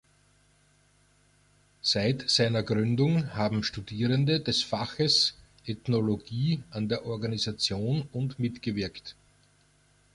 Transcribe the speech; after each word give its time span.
Seit 1.83 2.27
seiner 2.27 2.63
Gründung 2.63 3.35
haben 3.35 3.61
Studierende 3.63 4.39
des 4.39 4.63
Faches 4.63 5.35
Ethnologie 5.67 6.63
an 6.71 6.89
der 6.89 7.05
Organisation 7.05 8.09
und 8.11 8.39
mitgewirkt. 8.39 9.15